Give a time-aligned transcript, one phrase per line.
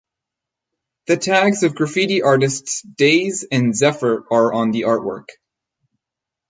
[1.05, 5.27] The tags of graffiti artists Daze and Zephyr are on the artwork.